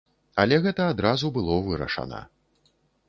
Але 0.43 0.57
гэта 0.63 0.87
адразу 0.93 1.31
было 1.37 1.59
вырашана. 1.67 2.23